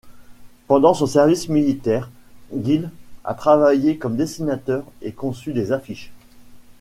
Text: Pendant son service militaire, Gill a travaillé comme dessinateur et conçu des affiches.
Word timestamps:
Pendant 0.65 0.95
son 0.95 1.05
service 1.05 1.47
militaire, 1.47 2.09
Gill 2.63 2.89
a 3.23 3.35
travaillé 3.35 3.99
comme 3.99 4.15
dessinateur 4.17 4.83
et 5.03 5.11
conçu 5.11 5.53
des 5.53 5.71
affiches. 5.73 6.11